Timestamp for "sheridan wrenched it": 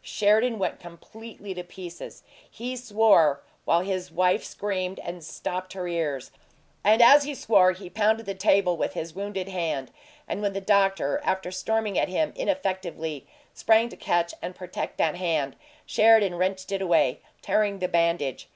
15.84-16.80